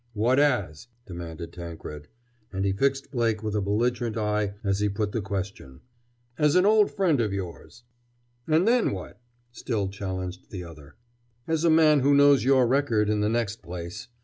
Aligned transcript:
"What 0.13 0.39
as?" 0.39 0.87
demanded 1.05 1.53
Tankred. 1.53 2.07
And 2.51 2.65
he 2.65 2.73
fixed 2.73 3.11
Blake 3.11 3.43
with 3.43 3.55
a 3.55 3.61
belligerent 3.61 4.17
eye 4.17 4.55
as 4.63 4.79
he 4.79 4.89
put 4.89 5.11
the 5.11 5.21
question. 5.21 5.81
"As 6.39 6.55
an 6.55 6.65
old 6.65 6.89
friend 6.89 7.21
of 7.21 7.31
yours!" 7.31 7.83
"And 8.47 8.67
then 8.67 8.93
what?" 8.93 9.19
still 9.51 9.89
challenged 9.89 10.49
the 10.49 10.63
other. 10.63 10.95
"As 11.47 11.63
a 11.63 11.69
man 11.69 11.99
who 11.99 12.15
knows 12.15 12.43
your 12.43 12.65
record, 12.65 13.11
in 13.11 13.19
the 13.19 13.29
next 13.29 13.57
place. 13.61 14.07